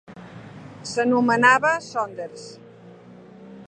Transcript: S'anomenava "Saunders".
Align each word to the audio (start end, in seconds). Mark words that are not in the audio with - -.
S'anomenava 0.93 1.75
"Saunders". 1.91 2.51